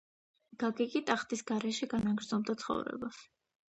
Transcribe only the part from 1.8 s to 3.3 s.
განაგრძობდა ცხოვრებას.